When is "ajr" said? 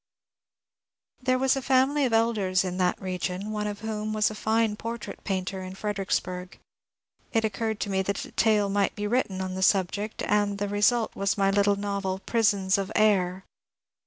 12.95-13.43